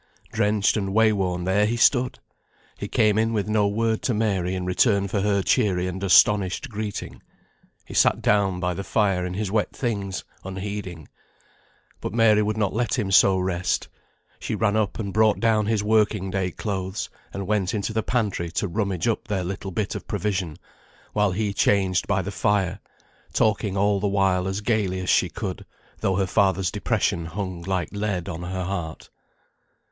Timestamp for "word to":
3.67-4.15